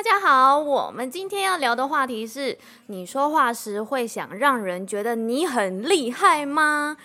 [0.00, 2.56] 大家好，我们今天要聊的话题是：
[2.86, 6.96] 你说话时会想让人觉得你很厉害吗？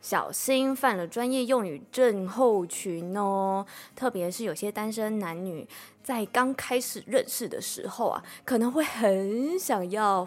[0.00, 3.66] 小心犯了专业用语症候群哦。
[3.96, 5.66] 特别是有些单身男女
[6.00, 10.24] 在刚开始认识的时候啊，可能会很想要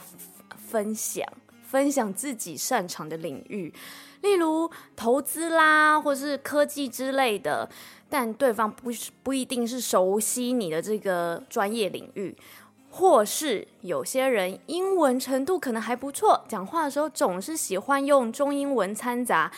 [0.57, 1.25] 分享
[1.61, 3.73] 分享自己擅长的领域，
[4.19, 7.69] 例如投资啦，或是科技之类的。
[8.09, 12.35] 但对方不是不一定是熟悉你的这个专业领域，
[12.89, 19.51] 或是有些人英文程度可能还不错，讲话的时候总是喜欢用中英文掺杂，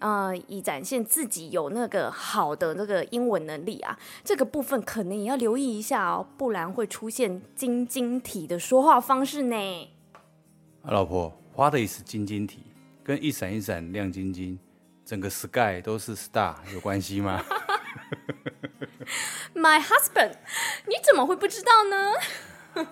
[0.00, 3.98] 呃，以展现自己有那个好的那个英文能力啊。
[4.22, 9.56] 这个部分可能也要留意一下哦，不然会出现晶晶体的说话方式呢。
[10.82, 12.58] 老婆花的意思晶晶体？
[13.02, 14.58] 跟一闪一闪亮晶晶，
[15.04, 17.42] 整个 sky 都是 star 有关系吗？
[19.54, 20.32] My husband，
[20.86, 22.12] 你怎么会不知道呢？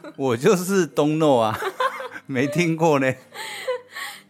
[0.17, 1.59] 我就是 don't know 啊，
[2.27, 3.13] 没听过呢。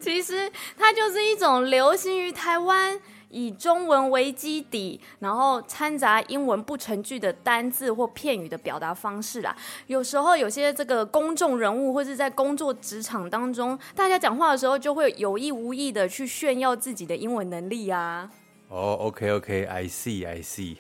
[0.00, 9.54] 其实它就是一种流行于台湾，以中文为基底，然后掺杂英文不成句的单字或片语的表达方式啦。
[9.86, 18.28] 有时候有些这个公众人物或是在工作职场当中，大家讲话的时候就会有意无意的去炫耀自己的英文能力啊。
[18.72, 20.78] 哦、，OK，OK，I see，I see。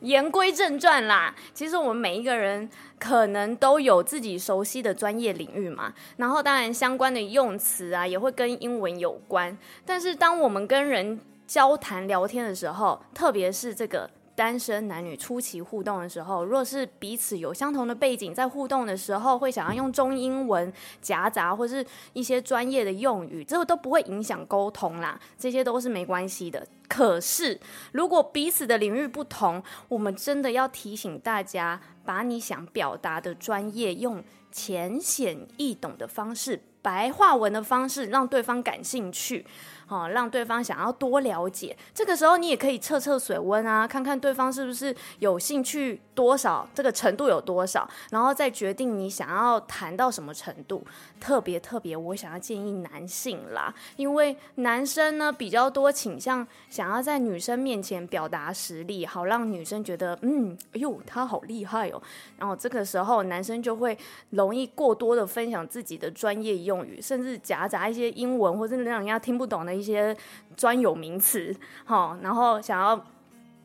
[0.00, 9.54] 言归正传啦，其实我们每一个人可能都有自己熟悉的专业领域嘛，然后当然相关的用词啊也会跟英文有关。
[9.84, 14.08] 但是当我们跟人交谈聊天的时候，特别是这个。
[14.36, 26.66] 单身男女初期互动的时候，若是彼此有相同的背景，在互动的时候会想要用中英文夹杂，或是一些专业的用语，这个都不会影响沟通啦，这些都是没关系的。
[26.88, 27.58] 可是，
[27.92, 34.22] 如果彼此的领域不同，我们真的要提醒大家，把你想表达的专业用
[34.52, 39.46] 浅显易懂的方式，白话文的方式，让对方感兴趣。
[39.86, 41.76] 好，让对方想要多了解。
[41.92, 50.82] 这个时候，你也可以测测水温啊，看看对方是不是有兴趣多少，这个程度有多少，然后再决定你想要谈到什么程度。
[51.20, 62.02] 特别特别，我想要建议男性啦，因为男生呢比较多倾向想要在女生面前表达实力，好让女生觉得，嗯，哎呦，他好厉害哦。
[62.38, 63.96] 然后这个时候，男生就会
[64.30, 69.73] 容易过多的分享自己的专业用语，甚至夹杂一些英文，或者让人家听不懂的。
[69.76, 70.16] 一些
[70.56, 71.54] 专有名词，
[71.84, 73.04] 哈，然后想要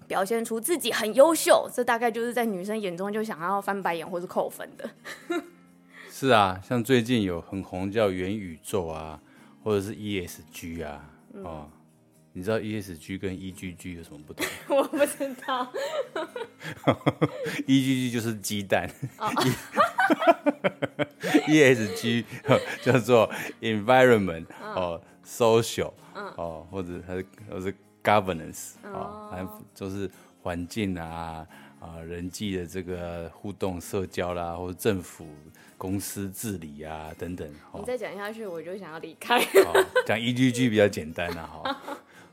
[0.07, 4.89] 表现出自己很优秀，这大概就是在女生眼中就想要翻白眼或是扣分的。
[6.09, 9.21] 是啊，像最近有很红叫元宇宙啊，
[9.63, 11.69] 或者是 ESG 啊，嗯、哦，
[12.33, 14.45] 你知道 ESG 跟 EGG 有什么不同？
[14.75, 15.71] 我不知道。
[17.67, 18.89] EGG 就是鸡蛋。
[19.17, 19.31] Oh.
[21.49, 22.23] ESG
[22.83, 23.29] 叫做
[23.61, 24.45] Environment
[24.75, 25.01] 哦。
[25.25, 25.91] social，
[26.37, 27.71] 哦，或者它是，或是
[28.03, 30.09] governance，哦，反正就是
[30.41, 31.45] 环境啊，
[31.79, 35.27] 啊，人际的这个互动、社交啦，或者政府、
[35.77, 37.47] 公司治理啊等等。
[37.75, 39.39] 你再讲下去，我就想要离开。
[40.07, 41.77] 讲 EGG 比较简单啊，哈，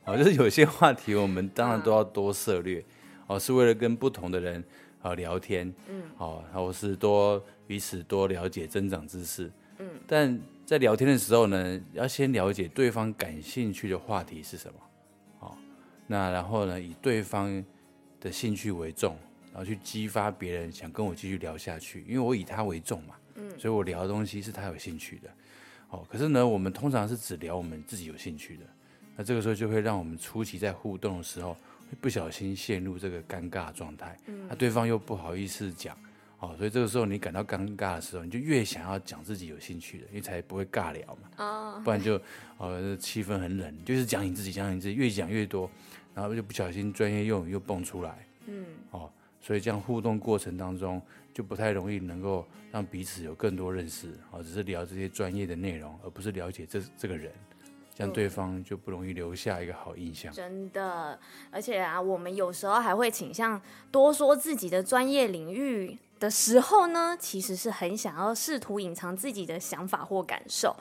[0.06, 2.82] 哦，就是有些话题我们当然都要多涉略，
[3.26, 4.64] 哦，是为了跟不同的人
[5.06, 10.38] 啊聊天，嗯，哦，或是多彼此多了解、增长知识，嗯，但。
[10.66, 14.80] 在聊天的时候呢，要先了解对方感兴趣的话题是什么，
[15.38, 15.56] 好，
[16.08, 17.64] 那然后呢，以对方
[18.18, 19.16] 的兴趣为重，
[19.52, 25.30] 然后去激发别人想跟我继续聊下去，因为我以他为重嘛，嗯，所以我聊的东西是他有兴趣的，
[25.90, 28.64] 哦，可是呢，我们通常是只聊我们自己有兴趣的，
[29.14, 31.56] 那这个时候就会让我们初期在互动的时候会
[32.00, 35.96] 不小心陷入这个尴尬状态，嗯，那对方又不好意思讲。
[36.38, 41.30] 哦，所以这个时候你感到尴尬的时候，你就越想要讲自己有兴趣的，因为才不会尬聊嘛。
[41.38, 42.20] 哦，不然就
[42.58, 45.70] 呃气氛很冷，就是讲你自己，讲你自己，越讲越多，
[46.14, 48.26] 然后就不小心专业用语又蹦出来。
[48.48, 49.10] 嗯，哦，
[49.40, 51.00] 所以这样互动过程当中
[51.32, 54.12] 就不太容易能够让彼此有更多认识。
[54.30, 57.32] 哦，只是聊这些专业的内容，而不是了解这这个人，
[57.96, 60.30] 这样对方就不容易留下一个好印象。
[60.30, 61.18] 真的，
[61.50, 63.58] 而且啊，我们有时候还会倾向
[63.90, 65.96] 多说自己的专业领域。
[66.18, 70.74] 的时候呢，其实是很想要试图隐藏自己的想法或感受，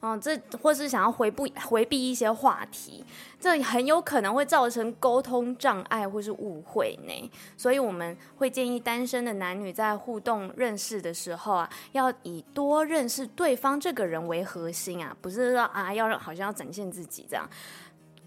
[0.00, 3.04] 嗯，这或是想要回避回避一些话题，
[3.38, 7.30] 这很有可能会造成沟通障碍或是误会呢。
[7.56, 17.48] 所以我们会建议单身的男女在互动认识的时候啊，要以多认识对方这个人为核心啊，不是说啊要好像要展现自己这样。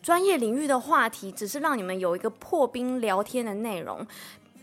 [0.01, 4.05] 专业领域的话题只是让你们有一个破冰聊天的内容。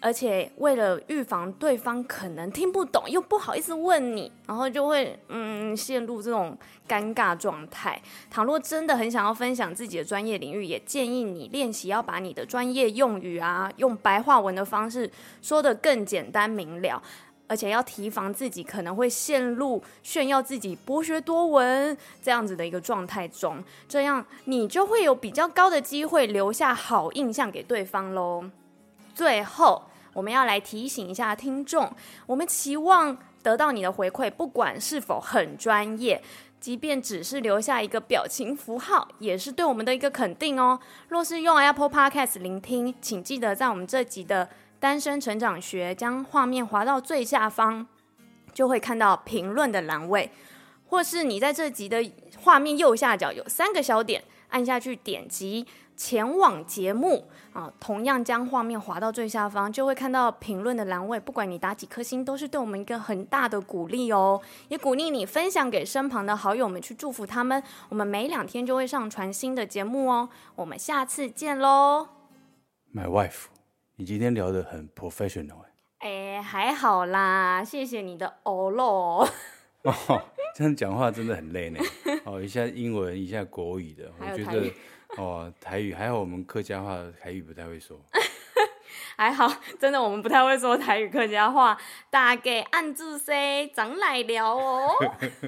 [0.03, 6.57] 而且为了预防对方可能听不懂又不好意思问你，然后就会嗯陷入这种
[6.89, 8.01] 尴尬状态。
[8.31, 15.11] 倘若真的很想要分享自己的专业领域，也建议你练习要把你的专业用语啊，用白话文的方式
[15.43, 17.03] 说得更简单明了，
[17.47, 28.45] 而且要提防自己可能会陷入炫耀自己博学多闻这样子的一个状态中，这样你就会有比较高的机会留下好印象给对方喽。
[29.15, 29.83] 最后。
[30.13, 31.91] 我们要来提醒一下听众，
[32.27, 36.23] 我们期望得到你的回馈，不管是否很专业，
[36.61, 40.79] 即便只是留下一个表情符号，也是对我们的一个肯定哦。
[41.09, 44.49] 若是用 Apple Podcast 聆听，请记得在我们这集的
[44.79, 47.87] 单身成长学，将画面滑到最下方，
[48.53, 50.31] 就会看到评论的栏位，
[50.87, 52.05] 或是你在这集的
[52.43, 55.67] 画面右下角有三个小点，按下去点击。
[56.01, 61.21] 前往节目啊，同样将画面滑到最下方，就会看到评论的栏位。
[61.21, 64.41] 不管你打几颗星，都是对我们一个很大的鼓励哦。
[64.69, 67.63] 也鼓励你分享给身旁的好友们，去祝福他们。
[67.91, 70.31] 我们每两天就会上传新的节目哦。
[70.55, 72.09] 我们下次见喽。
[72.95, 73.49] My wife，
[73.97, 75.59] 你今天聊得很 professional
[75.99, 79.29] 哎，还好啦，谢谢你的哦喽。
[79.85, 80.23] 哦，
[80.57, 81.79] 这样讲话真的很累呢。
[82.25, 84.73] 哦，一下英文，一下国语的，我觉得。
[85.18, 88.00] 哦，台语还好，我们客家话台语不太会说，
[89.16, 89.50] 还好，
[89.80, 91.78] 真的我们不太会说台语客家话。
[92.10, 93.34] 大家按住说，
[93.74, 94.92] 长来了哦。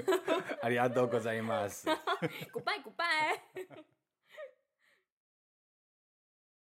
[0.62, 1.84] 阿里阿多，ございます。
[2.52, 3.38] Goodbye，Goodbye。